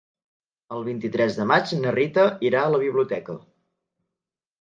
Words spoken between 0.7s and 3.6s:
El vint-i-tres de maig na Rita irà a la biblioteca.